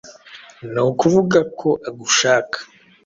Ni 0.71 0.81
ukuvuga 0.89 1.39
ko 1.59 1.69
agushaka 1.89 2.57